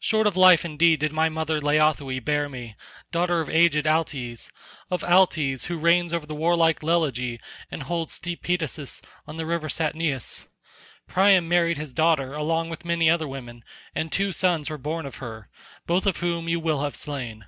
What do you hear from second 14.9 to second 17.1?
of her, both of whom you will have